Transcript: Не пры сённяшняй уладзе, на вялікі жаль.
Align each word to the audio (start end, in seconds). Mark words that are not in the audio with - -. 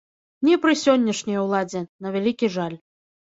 Не 0.47 0.55
пры 0.63 0.73
сённяшняй 0.83 1.39
уладзе, 1.43 1.83
на 2.05 2.13
вялікі 2.17 2.49
жаль. 2.59 2.77